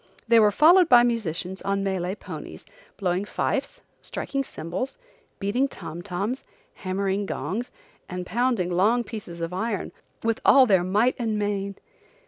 They 0.27 0.39
were 0.39 0.49
followed 0.49 0.89
by 0.89 1.03
musicians 1.03 1.61
on 1.61 1.83
Malay 1.83 2.15
ponies, 2.15 2.65
blowing 2.97 3.23
fifes, 3.23 3.81
striking 4.01 4.43
cymbals, 4.43 4.97
beating 5.37 5.67
tom 5.67 6.01
toms, 6.01 6.43
hammering 6.73 7.27
gongs, 7.27 7.71
and 8.09 8.25
pounding 8.25 8.71
long 8.71 9.03
pieces 9.03 9.41
of 9.41 9.53
iron, 9.53 9.91
with 10.23 10.41
all 10.43 10.65
their 10.65 10.83
might 10.83 11.13
and 11.19 11.37
main. 11.37 11.75